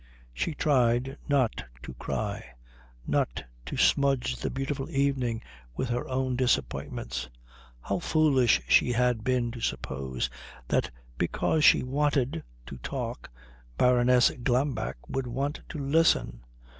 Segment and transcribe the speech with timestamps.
[0.33, 2.43] She tried not to cry,
[3.05, 5.43] not to smudge the beautiful evening
[5.77, 7.29] with her own disappointments.
[7.81, 10.27] How foolish she had been to suppose
[10.69, 13.29] that because she wanted to talk
[13.77, 16.45] Baroness Glambeck would want to listen!